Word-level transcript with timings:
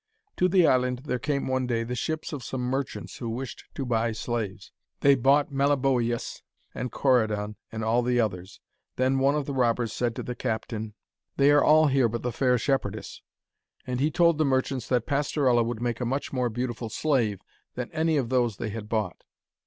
To 0.37 0.47
the 0.49 0.65
island 0.65 1.03
there 1.05 1.19
came 1.19 1.45
one 1.47 1.67
day 1.67 1.83
the 1.83 1.93
ships 1.93 2.33
of 2.33 2.43
some 2.43 2.61
merchants 2.61 3.17
who 3.19 3.29
wished 3.29 3.65
to 3.75 3.85
buy 3.85 4.13
slaves. 4.13 4.71
They 5.01 5.13
bought 5.13 5.51
Meliboeus 5.51 6.41
and 6.73 6.91
Corydon 6.91 7.55
and 7.71 7.83
all 7.83 8.01
the 8.01 8.19
others. 8.19 8.59
Then 8.95 9.19
one 9.19 9.35
of 9.35 9.45
the 9.45 9.53
robbers 9.53 9.93
said 9.93 10.15
to 10.15 10.23
the 10.23 10.33
captain: 10.33 10.95
'They 11.37 11.51
are 11.51 11.63
all 11.63 11.85
here 11.85 12.09
but 12.09 12.23
the 12.23 12.31
fair 12.31 12.57
shepherdess.' 12.57 13.21
And 13.85 13.99
he 13.99 14.09
told 14.09 14.39
the 14.39 14.43
merchants 14.43 14.89
that 14.89 15.05
Pastorella 15.05 15.61
would 15.61 15.83
make 15.83 16.01
a 16.01 16.05
much 16.07 16.33
more 16.33 16.49
beautiful 16.49 16.89
slave 16.89 17.39
than 17.75 17.91
any 17.91 18.17
of 18.17 18.29
those 18.29 18.57
they 18.57 18.69
had 18.71 18.89
bought. 18.89 19.23